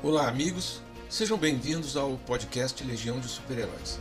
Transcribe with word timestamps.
Olá, 0.00 0.28
amigos. 0.28 0.80
Sejam 1.10 1.36
bem-vindos 1.36 1.96
ao 1.96 2.16
podcast 2.18 2.84
Legião 2.84 3.18
de 3.18 3.26
Super-Heróis. 3.26 3.98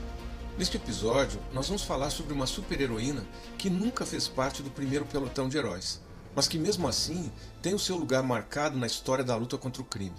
Neste 0.56 0.78
episódio, 0.78 1.40
nós 1.52 1.66
vamos 1.66 1.82
falar 1.82 2.12
sobre 2.12 2.34
uma 2.34 2.46
super-heroína 2.46 3.26
que 3.58 3.68
nunca 3.68 4.06
fez 4.06 4.28
parte 4.28 4.62
do 4.62 4.70
primeiro 4.70 5.06
pelotão 5.06 5.50
de 5.50 5.58
heróis, 5.58 6.00
mas 6.36 6.48
que 6.48 6.60
mesmo 6.60 6.88
assim 6.88 7.32
tem 7.64 7.74
o 7.74 7.80
seu 7.80 7.96
lugar 7.96 8.22
marcado 8.22 8.78
na 8.78 8.86
história 8.86 9.24
da 9.24 9.36
luta 9.36 9.58
contra 9.58 9.82
o 9.82 9.86
crime. 9.86 10.14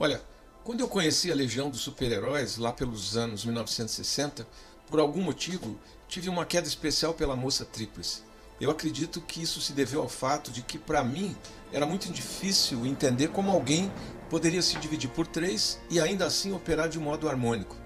Olha, 0.00 0.22
quando 0.64 0.80
eu 0.80 0.88
conheci 0.88 1.30
a 1.30 1.34
Legião 1.34 1.68
dos 1.68 1.82
Super-Heróis, 1.82 2.56
lá 2.56 2.72
pelos 2.72 3.14
anos 3.14 3.44
1960, 3.44 4.46
por 4.88 4.98
algum 4.98 5.20
motivo 5.20 5.78
tive 6.08 6.30
uma 6.30 6.46
queda 6.46 6.66
especial 6.66 7.12
pela 7.12 7.36
moça 7.36 7.66
Tríplice. 7.66 8.22
Eu 8.58 8.70
acredito 8.70 9.20
que 9.20 9.42
isso 9.42 9.60
se 9.60 9.74
deveu 9.74 10.00
ao 10.00 10.08
fato 10.08 10.50
de 10.50 10.62
que, 10.62 10.78
para 10.78 11.04
mim, 11.04 11.36
era 11.70 11.84
muito 11.84 12.10
difícil 12.10 12.86
entender 12.86 13.28
como 13.28 13.50
alguém 13.50 13.92
poderia 14.32 14.62
se 14.62 14.78
dividir 14.78 15.10
por 15.10 15.26
três 15.26 15.78
e 15.90 16.00
ainda 16.00 16.24
assim 16.24 16.54
operar 16.54 16.88
de 16.88 16.98
modo 16.98 17.28
harmônico. 17.28 17.76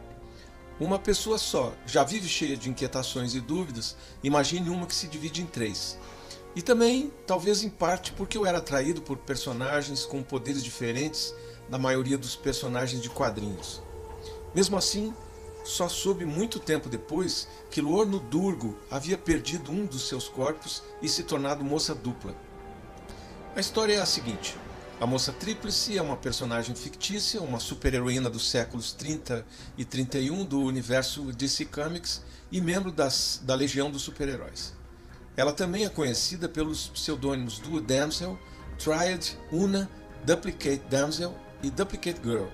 Uma 0.78 0.96
pessoa 0.96 1.38
só 1.38 1.72
já 1.84 2.04
vive 2.04 2.28
cheia 2.28 2.56
de 2.56 2.70
inquietações 2.70 3.34
e 3.34 3.40
dúvidas, 3.40 3.96
imagine 4.22 4.70
uma 4.70 4.86
que 4.86 4.94
se 4.94 5.08
divide 5.08 5.42
em 5.42 5.46
três. 5.46 5.98
E 6.54 6.62
também, 6.62 7.12
talvez 7.26 7.64
em 7.64 7.68
parte, 7.68 8.12
porque 8.12 8.38
eu 8.38 8.46
era 8.46 8.58
atraído 8.58 9.02
por 9.02 9.16
personagens 9.16 10.06
com 10.06 10.22
poderes 10.22 10.62
diferentes 10.62 11.34
da 11.68 11.78
maioria 11.78 12.16
dos 12.16 12.36
personagens 12.36 13.02
de 13.02 13.10
quadrinhos. 13.10 13.82
Mesmo 14.54 14.76
assim, 14.76 15.12
só 15.64 15.88
soube 15.88 16.24
muito 16.24 16.60
tempo 16.60 16.88
depois 16.88 17.48
que 17.72 17.80
Luorno 17.80 18.20
Durgo 18.20 18.78
havia 18.88 19.18
perdido 19.18 19.72
um 19.72 19.84
dos 19.84 20.06
seus 20.06 20.28
corpos 20.28 20.80
e 21.02 21.08
se 21.08 21.24
tornado 21.24 21.64
moça 21.64 21.92
dupla. 21.92 22.36
A 23.56 23.58
história 23.58 23.94
é 23.94 24.00
a 24.00 24.06
seguinte: 24.06 24.56
a 24.98 25.06
moça 25.06 25.30
Tríplice 25.30 25.98
é 25.98 26.00
uma 26.00 26.16
personagem 26.16 26.74
fictícia, 26.74 27.42
uma 27.42 27.60
super-heroína 27.60 28.30
dos 28.30 28.48
séculos 28.48 28.92
30 28.92 29.44
e 29.76 29.84
31 29.84 30.42
do 30.44 30.62
universo 30.62 31.32
DC 31.32 31.66
Comics 31.66 32.22
e 32.50 32.62
membro 32.62 32.90
das, 32.90 33.40
da 33.44 33.54
Legião 33.54 33.90
dos 33.90 34.02
Super-Heróis. 34.02 34.72
Ela 35.36 35.52
também 35.52 35.84
é 35.84 35.90
conhecida 35.90 36.48
pelos 36.48 36.88
pseudônimos 36.88 37.58
Duo 37.58 37.78
Damsel, 37.78 38.38
Triad, 38.78 39.36
Una, 39.52 39.90
Duplicate 40.24 40.82
Damsel 40.88 41.34
e 41.62 41.70
Duplicate 41.70 42.20
Girl. 42.22 42.48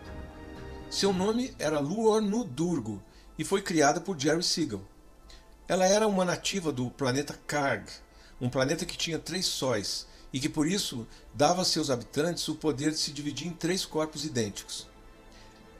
Seu 0.90 1.12
nome 1.12 1.54
era 1.60 1.78
Luornu 1.78 2.42
Durgo 2.42 3.00
e 3.38 3.44
foi 3.44 3.62
criada 3.62 4.00
por 4.00 4.18
Jerry 4.18 4.42
Siegel. 4.42 4.82
Ela 5.68 5.86
era 5.86 6.08
uma 6.08 6.24
nativa 6.24 6.72
do 6.72 6.90
planeta 6.90 7.38
Karg, 7.46 7.86
um 8.40 8.50
planeta 8.50 8.84
que 8.84 8.96
tinha 8.96 9.18
três 9.18 9.46
sóis 9.46 10.10
e 10.32 10.40
que 10.40 10.48
por 10.48 10.66
isso 10.66 11.06
dava 11.34 11.62
a 11.62 11.64
seus 11.64 11.90
habitantes 11.90 12.48
o 12.48 12.54
poder 12.54 12.90
de 12.90 12.98
se 12.98 13.12
dividir 13.12 13.48
em 13.48 13.52
três 13.52 13.84
corpos 13.84 14.24
idênticos. 14.24 14.88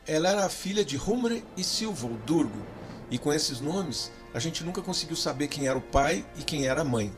Ela 0.06 0.28
era 0.28 0.44
a 0.44 0.50
filha 0.50 0.84
de 0.84 0.96
Humre 0.98 1.44
e 1.56 1.64
Silvo 1.64 2.18
Durgo, 2.26 2.62
e 3.10 3.18
com 3.18 3.32
esses 3.32 3.60
nomes 3.60 4.10
a 4.34 4.38
gente 4.38 4.64
nunca 4.64 4.82
conseguiu 4.82 5.16
saber 5.16 5.48
quem 5.48 5.66
era 5.66 5.78
o 5.78 5.82
pai 5.82 6.26
e 6.36 6.42
quem 6.42 6.66
era 6.66 6.82
a 6.82 6.84
mãe. 6.84 7.12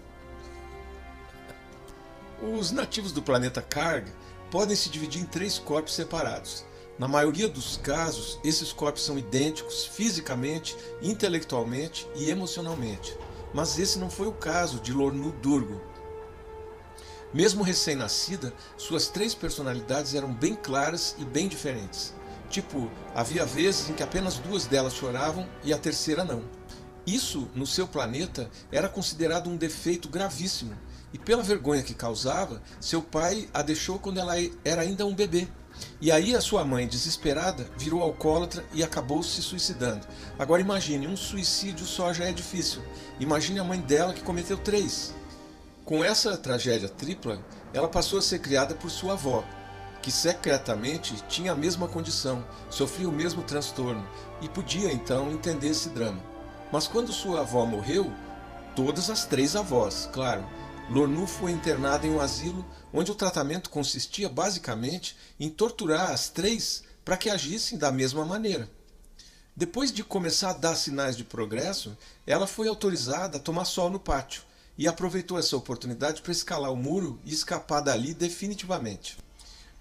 Os 2.59 2.71
nativos 2.71 3.13
do 3.13 3.23
planeta 3.23 3.63
Karg 3.63 4.07
podem 4.51 4.77
se 4.77 4.91
dividir 4.91 5.23
em 5.23 5.27
três 5.27 5.59
corpos 5.59 5.95
separados, 5.95 6.65
na 6.97 7.09
maioria 7.09 7.49
dos 7.49 7.77
casos, 7.77 8.39
esses 8.45 8.73
corpos 8.73 9.05
são 9.05 9.19
idênticos 9.19 9.85
fisicamente, 9.85 10.77
intelectualmente 11.03 12.07
e 12.15 12.31
emocionalmente. 12.31 13.19
Mas 13.53 13.81
esse 13.81 13.99
não 13.99 14.09
foi 14.09 14.29
o 14.29 14.33
caso 14.33 14.79
de 14.79 14.93
Lornu 14.93 15.33
Durgo. 15.43 15.81
Mesmo 17.35 17.65
recém-nascida, 17.65 18.55
suas 18.79 19.09
três 19.09 19.35
personalidades 19.35 20.15
eram 20.15 20.33
bem 20.33 20.55
claras 20.55 21.17
e 21.19 21.25
bem 21.25 21.49
diferentes. 21.49 22.15
Tipo, 22.49 22.89
havia 23.13 23.45
vezes 23.45 23.91
em 23.91 23.93
que 23.93 24.05
apenas 24.05 24.39
duas 24.39 24.67
delas 24.67 24.95
choravam 24.95 25.45
e 25.65 25.73
a 25.73 25.79
terceira 25.79 26.25
não. 26.25 26.45
Isso, 27.05 27.49
no 27.53 27.67
seu 27.67 27.89
planeta, 27.89 28.49
era 28.71 28.89
considerado 28.89 29.51
um 29.51 29.57
defeito 29.57 30.09
gravíssimo, 30.09 30.77
e 31.13 31.19
pela 31.19 31.43
vergonha 31.43 31.83
que 31.83 31.93
causava, 31.93 32.63
seu 32.81 33.03
pai 33.03 33.49
a 33.53 33.63
deixou 33.63 33.99
quando 33.99 34.19
ela 34.19 34.35
era 34.65 34.83
ainda 34.83 35.05
um 35.05 35.15
bebê. 35.15 35.49
E 36.01 36.13
aí 36.13 36.37
a 36.37 36.41
sua 36.41 36.65
mãe, 36.65 36.87
desesperada, 36.87 37.69
virou 37.77 38.01
alcoólatra 38.01 38.65
e 38.73 38.85
acabou 38.85 39.25
se 39.25 39.43
suicidando. 39.43 40.07
Agora 40.39 40.63
imagine, 40.63 41.09
um 41.09 41.17
suicídio 41.17 41.85
só 41.85 42.13
já 42.13 42.27
é 42.27 42.33
difícil. 42.33 42.81
Imagine 43.19 43.59
a 43.59 43.65
mãe 43.65 43.81
dela 43.81 44.15
que 44.15 44.23
cometeu 44.23 44.57
três. 44.57 45.13
Com 45.85 46.03
essa 46.03 46.35
tragédia 46.39 46.89
tripla, 46.89 47.45
ela 47.75 47.87
passou 47.87 48.19
a 48.19 48.23
ser 48.23 48.39
criada 48.39 48.75
por 48.75 48.91
sua 48.91 49.13
avó, 49.13 49.45
que 50.01 50.11
secretamente 50.11 51.23
tinha 51.29 51.53
a 51.53 51.55
mesma 51.55 51.87
condição, 51.87 52.43
sofria 52.71 53.07
o 53.07 53.13
mesmo 53.13 53.43
transtorno 53.43 54.09
e 54.41 54.49
podia 54.49 54.91
então 54.91 55.31
entender 55.31 55.69
esse 55.69 55.91
drama. 55.91 56.23
Mas 56.73 56.89
quando 56.89 57.13
sua 57.13 57.41
avó 57.41 57.67
morreu, 57.67 58.11
todas 58.75 59.11
as 59.11 59.27
três 59.27 59.55
avós, 59.55 60.09
claro, 60.11 60.49
Lornu 60.89 61.27
foi 61.27 61.51
internada 61.51 62.07
em 62.07 62.11
um 62.13 62.21
asilo 62.21 62.65
onde 62.91 63.11
o 63.11 63.15
tratamento 63.15 63.69
consistia 63.69 64.27
basicamente 64.27 65.15
em 65.39 65.51
torturar 65.51 66.13
as 66.13 66.31
três 66.31 66.83
para 67.05 67.19
que 67.19 67.29
agissem 67.29 67.77
da 67.77 67.93
mesma 67.93 68.25
maneira. 68.25 68.71
Depois 69.55 69.93
de 69.93 70.03
começar 70.03 70.51
a 70.51 70.55
dar 70.55 70.77
sinais 70.77 71.15
de 71.15 71.25
progresso, 71.25 71.95
ela 72.27 72.47
foi 72.47 72.69
autorizada 72.69 73.37
a 73.37 73.41
tomar 73.41 73.67
sol 73.67 73.91
no 73.91 74.01
pátio 74.01 74.45
e 74.77 74.89
aproveitou 74.89 75.39
essa 75.39 75.57
oportunidade 75.57 76.23
para 76.23 76.33
escalar 76.33 76.73
o 76.73 76.77
muro 76.77 77.21
e 77.25 77.33
escapar 77.33 77.81
dali 77.81 78.13
definitivamente. 78.13 79.17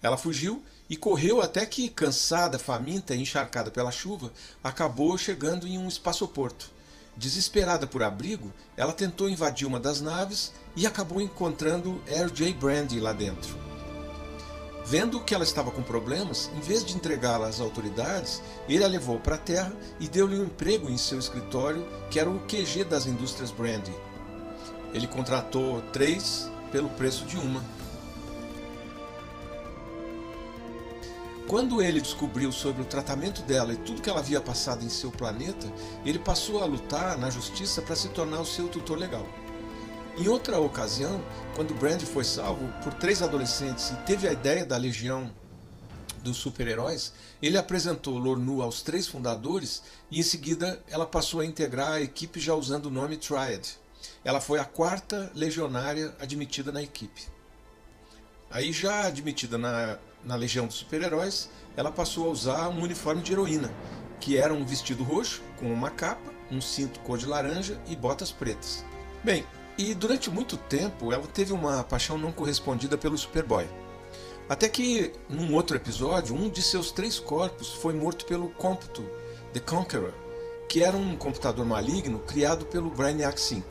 Ela 0.02 0.18
fugiu 0.18 0.64
e 0.90 0.98
correu 0.98 1.42
até 1.42 1.66
que, 1.66 1.90
cansada, 1.90 2.60
faminta 2.60 3.16
e 3.16 3.22
encharcada 3.22 3.72
pela 3.72 3.92
chuva, 3.92 4.32
acabou 4.64 5.18
chegando 5.18 5.66
em 5.66 5.78
um 5.78 5.88
espaçoporto. 5.88 6.70
Desesperada 7.16 7.88
por 7.88 8.04
abrigo, 8.04 8.52
ela 8.76 8.92
tentou 8.92 9.30
invadir 9.30 9.68
uma 9.68 9.80
das 9.80 10.02
naves 10.02 10.52
e 10.76 10.86
acabou 10.86 11.22
encontrando 11.22 12.02
R.J. 12.08 12.54
Brandy 12.54 13.00
lá 13.00 13.14
dentro. 13.14 13.58
Vendo 14.86 15.22
que 15.22 15.34
ela 15.34 15.46
estava 15.46 15.72
com 15.72 15.82
problemas, 15.82 16.52
em 16.58 16.60
vez 16.60 16.84
de 16.84 16.94
entregá-la 16.94 17.48
às 17.48 17.62
autoridades, 17.62 18.42
ele 18.68 18.84
a 18.84 18.88
levou 18.88 19.18
para 19.18 19.36
a 19.36 19.40
Terra 19.40 19.74
e 20.00 20.10
deu-lhe 20.10 20.38
um 20.38 20.44
emprego 20.44 20.90
em 20.90 20.98
seu 20.98 21.18
escritório, 21.18 21.88
que 22.12 22.20
era 22.20 22.30
o 22.30 22.42
QG 22.42 22.84
das 22.84 23.06
indústrias 23.06 23.50
Brandy. 23.50 23.94
Ele 24.94 25.08
contratou 25.08 25.82
três 25.92 26.50
pelo 26.72 26.90
preço 26.90 27.26
de 27.26 27.38
uma. 27.38 27.64
Quando 31.48 31.82
ele 31.82 32.02
descobriu 32.02 32.52
sobre 32.52 32.82
o 32.82 32.86
tratamento 32.86 33.42
dela 33.44 33.74
e 33.74 33.78
tudo 33.78 34.02
que 34.02 34.10
ela 34.10 34.20
havia 34.20 34.40
passado 34.40 34.84
em 34.84 34.90
seu 34.90 35.12
planeta, 35.12 35.72
ele 36.06 36.18
passou 36.18 36.64
a 36.64 36.66
lutar 36.66 37.18
na 37.18 37.30
justiça 37.30 37.82
para 37.82 37.96
se 37.96 38.10
tornar 38.10 38.40
o 38.40 38.46
seu 38.46 38.68
tutor 38.70 38.98
legal. 38.98 39.28
Em 40.18 40.28
outra 40.28 40.60
ocasião, 40.60 41.22
quando 41.56 41.74
Brand 41.74 42.02
foi 42.02 42.24
salvo 42.24 42.68
por 42.84 42.94
três 42.94 43.22
adolescentes 43.22 43.90
e 43.90 43.96
teve 44.06 44.28
a 44.28 44.32
ideia 44.32 44.66
da 44.66 44.78
legião 44.78 45.32
dos 46.24 46.38
super-heróis, 46.38 47.14
ele 47.42 47.58
apresentou 47.58 48.18
Lornu 48.18 48.62
aos 48.62 48.82
três 48.82 49.08
fundadores 49.08 49.84
e 50.10 50.20
em 50.20 50.24
seguida 50.24 50.82
ela 50.88 51.06
passou 51.06 51.40
a 51.40 51.46
integrar 51.46 51.94
a 51.94 52.02
equipe 52.02 52.40
já 52.40 52.56
usando 52.56 52.86
o 52.86 52.92
nome 52.92 53.18
Triad. 53.18 53.83
Ela 54.24 54.42
foi 54.42 54.60
a 54.60 54.66
quarta 54.66 55.32
legionária 55.36 56.16
admitida 56.20 56.72
na 56.72 56.82
equipe. 56.82 57.24
Aí 58.50 58.72
já 58.72 59.06
admitida 59.06 59.58
na 59.58 59.98
na 60.24 60.36
Legião 60.36 60.66
dos 60.66 60.78
Super-Heróis, 60.78 61.50
ela 61.76 61.92
passou 61.92 62.28
a 62.28 62.32
usar 62.32 62.70
um 62.70 62.82
uniforme 62.82 63.22
de 63.22 63.34
heroína, 63.34 63.72
que 64.20 64.38
era 64.38 64.54
um 64.54 64.66
vestido 64.66 65.04
roxo 65.04 65.42
com 65.60 65.72
uma 65.72 65.90
capa, 65.90 66.32
um 66.50 66.62
cinto 66.62 67.00
cor 67.02 67.18
de 67.18 67.26
laranja 67.26 67.80
e 67.88 67.96
botas 67.96 68.32
pretas. 68.32 68.86
Bem, 69.24 69.46
e 69.78 69.94
durante 69.94 70.30
muito 70.30 70.56
tempo 70.56 71.12
ela 71.12 71.28
teve 71.28 71.52
uma 71.52 71.84
paixão 71.84 72.18
não 72.18 72.32
correspondida 72.32 72.98
pelo 72.98 73.18
Superboy. 73.18 73.68
Até 74.48 74.68
que, 74.68 75.14
num 75.30 75.54
outro 75.54 75.76
episódio, 75.76 76.36
um 76.36 76.50
de 76.50 76.62
seus 76.62 76.92
três 76.92 77.18
corpos 77.18 77.74
foi 77.74 77.94
morto 77.94 78.26
pelo 78.26 78.50
Cômputo, 78.50 79.04
The 79.54 79.60
Conqueror, 79.62 80.14
que 80.68 80.84
era 80.84 80.98
um 80.98 81.16
computador 81.16 81.66
maligno 81.66 82.20
criado 82.20 82.66
pelo 82.66 82.90
Brainiac 82.90 83.40
5. 83.40 83.66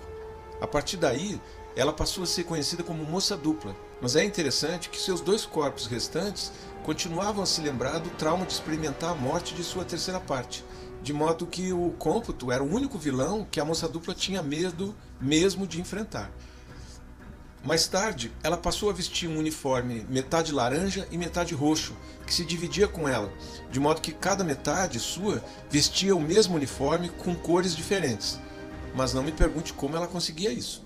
A 0.63 0.67
partir 0.69 0.97
daí, 0.97 1.41
ela 1.75 1.93
passou 1.93 2.23
a 2.23 2.27
ser 2.27 2.45
conhecida 2.45 2.85
como 2.85 3.03
Moça 3.03 3.37
Dupla, 3.37 3.75
mas 4.01 4.15
é 4.15 4.23
interessante 4.23 4.91
que 4.91 5.01
seus 5.01 5.21
dois 5.21 5.45
corpos 5.45 5.89
restantes 5.89 6.53
continuavam 6.85 7.43
a 7.43 7.47
se 7.47 7.61
lembrar 7.61 7.99
do 7.99 8.09
trauma 8.11 8.47
de 8.47 8.53
experimentar 8.53 9.11
a 9.11 9.15
morte 9.17 9.57
de 9.57 9.65
sua 9.65 9.85
terceira 9.85 10.21
parte, 10.21 10.65
de 11.03 11.13
modo 11.13 11.49
que 11.49 11.73
o 11.73 11.91
cômputo 11.99 12.53
era 12.53 12.63
o 12.63 12.73
único 12.73 12.97
vilão 12.97 13.45
que 13.51 13.59
a 13.59 13.65
moça 13.65 13.89
dupla 13.89 14.15
tinha 14.15 14.41
medo 14.41 14.95
mesmo 15.21 15.67
de 15.67 15.81
enfrentar. 15.81 16.31
Mais 17.65 17.89
tarde, 17.89 18.31
ela 18.41 18.57
passou 18.57 18.89
a 18.89 18.93
vestir 18.93 19.29
um 19.29 19.39
uniforme 19.39 20.07
metade 20.09 20.53
laranja 20.53 21.09
e 21.11 21.19
metade 21.19 21.57
roxo, 21.57 21.97
que 22.25 22.33
se 22.33 22.45
dividia 22.45 22.87
com 22.87 23.09
ela, 23.09 23.33
de 23.69 23.81
modo 23.81 24.01
que 24.01 24.13
cada 24.13 24.45
metade 24.45 25.01
sua 25.01 25.43
vestia 25.69 26.15
o 26.15 26.21
mesmo 26.21 26.55
uniforme 26.55 27.09
com 27.09 27.35
cores 27.35 27.75
diferentes. 27.75 28.39
Mas 28.95 29.15
não 29.15 29.23
me 29.23 29.33
pergunte 29.33 29.73
como 29.73 29.97
ela 29.97 30.07
conseguia 30.07 30.51
isso. 30.51 30.85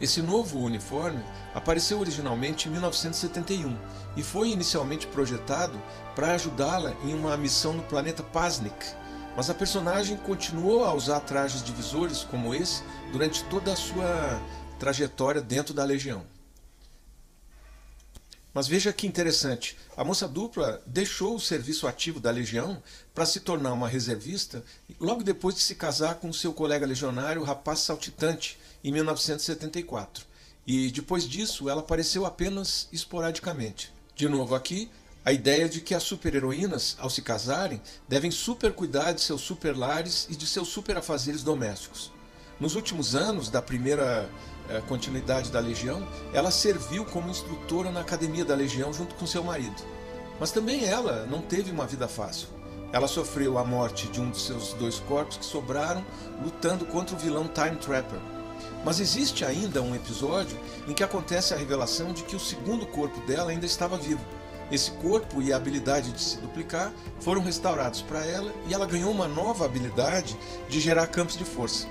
Esse 0.00 0.20
novo 0.20 0.58
uniforme 0.58 1.22
apareceu 1.54 2.00
originalmente 2.00 2.68
em 2.68 2.72
1971 2.72 3.76
e 4.16 4.22
foi 4.22 4.50
inicialmente 4.50 5.06
projetado 5.06 5.80
para 6.14 6.34
ajudá-la 6.34 6.94
em 7.04 7.14
uma 7.14 7.36
missão 7.36 7.72
no 7.72 7.82
planeta 7.84 8.22
Pasnik, 8.22 8.74
mas 9.36 9.48
a 9.48 9.54
personagem 9.54 10.16
continuou 10.16 10.84
a 10.84 10.92
usar 10.92 11.20
trajes 11.20 11.62
divisores 11.62 12.24
como 12.24 12.54
esse 12.54 12.82
durante 13.12 13.44
toda 13.44 13.72
a 13.72 13.76
sua 13.76 14.40
trajetória 14.78 15.40
dentro 15.40 15.72
da 15.72 15.84
Legião. 15.84 16.33
Mas 18.54 18.68
veja 18.68 18.92
que 18.92 19.04
interessante, 19.04 19.76
a 19.96 20.04
moça 20.04 20.28
dupla 20.28 20.80
deixou 20.86 21.34
o 21.34 21.40
serviço 21.40 21.88
ativo 21.88 22.20
da 22.20 22.30
Legião 22.30 22.80
para 23.12 23.26
se 23.26 23.40
tornar 23.40 23.72
uma 23.72 23.88
reservista 23.88 24.64
logo 25.00 25.24
depois 25.24 25.56
de 25.56 25.60
se 25.60 25.74
casar 25.74 26.14
com 26.14 26.32
seu 26.32 26.52
colega 26.52 26.86
legionário, 26.86 27.42
o 27.42 27.44
rapaz 27.44 27.80
saltitante, 27.80 28.56
em 28.84 28.92
1974. 28.92 30.24
E 30.64 30.88
depois 30.92 31.28
disso, 31.28 31.68
ela 31.68 31.80
apareceu 31.80 32.24
apenas 32.24 32.88
esporadicamente. 32.92 33.92
De 34.14 34.28
novo 34.28 34.54
aqui, 34.54 34.88
a 35.24 35.32
ideia 35.32 35.68
de 35.68 35.80
que 35.80 35.94
as 35.94 36.04
super-heroínas, 36.04 36.96
ao 37.00 37.10
se 37.10 37.22
casarem, 37.22 37.82
devem 38.08 38.30
super 38.30 38.72
cuidar 38.72 39.12
de 39.12 39.20
seus 39.20 39.40
super 39.40 39.76
lares 39.76 40.28
e 40.30 40.36
de 40.36 40.46
seus 40.46 40.68
super 40.68 40.96
afazeres 40.96 41.42
domésticos. 41.42 42.12
Nos 42.60 42.76
últimos 42.76 43.16
anos 43.16 43.48
da 43.48 43.60
primeira 43.60 44.30
eh, 44.68 44.82
continuidade 44.88 45.50
da 45.50 45.60
Legião, 45.60 46.06
ela 46.32 46.50
serviu 46.50 47.04
como 47.04 47.30
instrutora 47.30 47.90
na 47.90 48.00
academia 48.00 48.44
da 48.44 48.54
Legião 48.54 48.92
junto 48.92 49.14
com 49.14 49.26
seu 49.26 49.42
marido. 49.42 49.82
Mas 50.40 50.50
também 50.50 50.84
ela 50.84 51.26
não 51.26 51.40
teve 51.40 51.70
uma 51.70 51.86
vida 51.86 52.08
fácil. 52.08 52.48
Ela 52.92 53.08
sofreu 53.08 53.58
a 53.58 53.64
morte 53.64 54.06
de 54.08 54.20
um 54.20 54.30
de 54.30 54.38
seus 54.38 54.72
dois 54.74 55.00
corpos 55.00 55.36
que 55.36 55.44
sobraram 55.44 56.04
lutando 56.42 56.86
contra 56.86 57.14
o 57.14 57.18
vilão 57.18 57.48
Time 57.48 57.76
Trapper. 57.76 58.20
Mas 58.84 59.00
existe 59.00 59.44
ainda 59.44 59.82
um 59.82 59.94
episódio 59.94 60.58
em 60.86 60.94
que 60.94 61.02
acontece 61.02 61.52
a 61.52 61.56
revelação 61.56 62.12
de 62.12 62.22
que 62.22 62.36
o 62.36 62.40
segundo 62.40 62.86
corpo 62.86 63.20
dela 63.26 63.50
ainda 63.50 63.66
estava 63.66 63.96
vivo. 63.96 64.24
Esse 64.70 64.90
corpo 64.92 65.42
e 65.42 65.52
a 65.52 65.56
habilidade 65.56 66.12
de 66.12 66.20
se 66.20 66.38
duplicar 66.38 66.92
foram 67.20 67.42
restaurados 67.42 68.02
para 68.02 68.24
ela 68.24 68.52
e 68.68 68.74
ela 68.74 68.86
ganhou 68.86 69.10
uma 69.10 69.28
nova 69.28 69.64
habilidade 69.64 70.36
de 70.68 70.80
gerar 70.80 71.06
campos 71.06 71.36
de 71.36 71.44
força. 71.44 71.86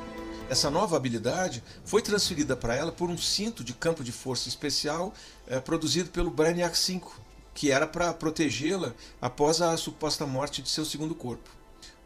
Essa 0.54 0.70
nova 0.70 0.96
habilidade 0.96 1.64
foi 1.84 2.00
transferida 2.00 2.56
para 2.56 2.76
ela 2.76 2.92
por 2.92 3.10
um 3.10 3.18
cinto 3.18 3.64
de 3.64 3.74
campo 3.74 4.04
de 4.04 4.12
força 4.12 4.48
especial 4.48 5.12
é, 5.48 5.60
produzido 5.60 6.12
pelo 6.12 6.30
Brainiac 6.30 6.78
5, 6.78 7.20
que 7.56 7.72
era 7.72 7.88
para 7.88 8.14
protegê-la 8.14 8.94
após 9.20 9.64
a 9.64 9.76
suposta 9.76 10.28
morte 10.28 10.62
de 10.62 10.70
seu 10.70 10.86
segundo 10.86 11.16
corpo. 11.16 11.50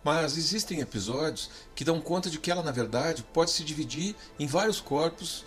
Mas 0.01 0.37
existem 0.37 0.79
episódios 0.79 1.49
que 1.75 1.83
dão 1.83 1.99
conta 1.99 2.29
de 2.29 2.39
que 2.39 2.49
ela, 2.49 2.63
na 2.63 2.71
verdade, 2.71 3.21
pode 3.33 3.51
se 3.51 3.65
dividir 3.65 4.15
em 4.39 4.47
vários 4.47 4.79
corpos, 4.79 5.43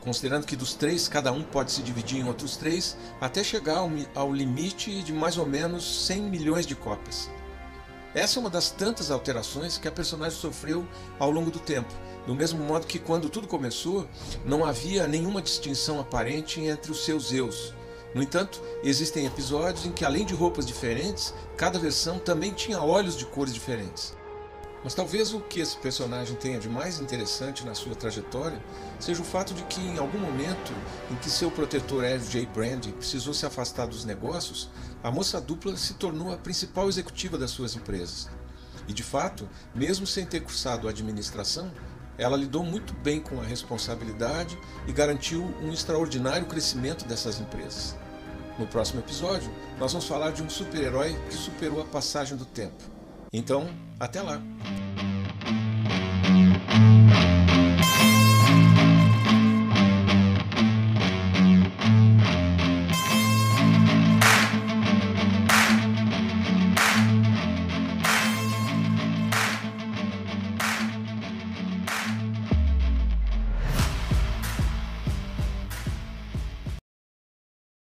considerando 0.00 0.46
que 0.46 0.54
dos 0.54 0.74
três, 0.74 1.08
cada 1.08 1.32
um 1.32 1.42
pode 1.42 1.72
se 1.72 1.82
dividir 1.82 2.20
em 2.20 2.28
outros 2.28 2.56
três, 2.56 2.96
até 3.20 3.42
chegar 3.42 3.78
ao, 3.78 3.90
ao 4.14 4.32
limite 4.32 5.02
de 5.02 5.12
mais 5.12 5.36
ou 5.38 5.44
menos 5.44 6.06
100 6.06 6.22
milhões 6.22 6.64
de 6.64 6.76
cópias. 6.76 7.28
Essa 8.14 8.38
é 8.38 8.40
uma 8.40 8.48
das 8.48 8.70
tantas 8.70 9.10
alterações 9.10 9.76
que 9.76 9.88
a 9.88 9.92
personagem 9.92 10.38
sofreu 10.38 10.86
ao 11.18 11.32
longo 11.32 11.50
do 11.50 11.58
tempo, 11.58 11.92
do 12.26 12.34
mesmo 12.34 12.62
modo 12.62 12.86
que 12.86 13.00
quando 13.00 13.28
tudo 13.28 13.48
começou, 13.48 14.06
não 14.44 14.64
havia 14.64 15.08
nenhuma 15.08 15.42
distinção 15.42 15.98
aparente 15.98 16.60
entre 16.60 16.92
os 16.92 17.04
seus 17.04 17.32
eus. 17.32 17.74
No 18.14 18.22
entanto, 18.22 18.62
existem 18.84 19.26
episódios 19.26 19.84
em 19.84 19.90
que, 19.90 20.04
além 20.04 20.24
de 20.24 20.32
roupas 20.32 20.64
diferentes, 20.64 21.34
cada 21.56 21.76
versão 21.76 22.20
também 22.20 22.52
tinha 22.52 22.80
olhos 22.80 23.16
de 23.16 23.26
cores 23.26 23.52
diferentes. 23.52 24.14
Mas 24.84 24.92
talvez 24.94 25.32
o 25.32 25.40
que 25.40 25.60
esse 25.60 25.78
personagem 25.78 26.36
tenha 26.36 26.60
de 26.60 26.68
mais 26.68 27.00
interessante 27.00 27.64
na 27.64 27.74
sua 27.74 27.94
trajetória 27.94 28.62
seja 29.00 29.22
o 29.22 29.24
fato 29.24 29.54
de 29.54 29.62
que, 29.64 29.80
em 29.80 29.96
algum 29.96 30.18
momento 30.18 30.74
em 31.10 31.14
que 31.16 31.30
seu 31.30 31.50
protetor 31.50 32.04
J. 32.18 32.46
Brand 32.54 32.86
precisou 32.92 33.32
se 33.32 33.46
afastar 33.46 33.86
dos 33.86 34.04
negócios, 34.04 34.68
a 35.02 35.10
moça 35.10 35.40
dupla 35.40 35.74
se 35.78 35.94
tornou 35.94 36.30
a 36.30 36.36
principal 36.36 36.86
executiva 36.86 37.38
das 37.38 37.50
suas 37.50 37.74
empresas. 37.74 38.28
E 38.86 38.92
de 38.92 39.02
fato, 39.02 39.48
mesmo 39.74 40.06
sem 40.06 40.26
ter 40.26 40.40
cursado 40.40 40.86
administração, 40.86 41.72
ela 42.18 42.36
lidou 42.36 42.62
muito 42.62 42.92
bem 42.92 43.20
com 43.20 43.40
a 43.40 43.44
responsabilidade 43.44 44.58
e 44.86 44.92
garantiu 44.92 45.42
um 45.62 45.72
extraordinário 45.72 46.46
crescimento 46.46 47.06
dessas 47.06 47.40
empresas. 47.40 47.96
No 48.58 48.66
próximo 48.66 49.00
episódio, 49.00 49.50
nós 49.78 49.92
vamos 49.92 50.06
falar 50.06 50.30
de 50.30 50.42
um 50.42 50.50
super-herói 50.50 51.18
que 51.28 51.34
superou 51.34 51.80
a 51.80 51.86
passagem 51.86 52.36
do 52.36 52.44
tempo. 52.44 52.94
Então, 53.36 53.68
até 53.98 54.22
lá! 54.22 54.40